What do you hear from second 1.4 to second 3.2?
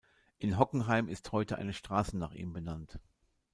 eine Straße nach ihm benannt.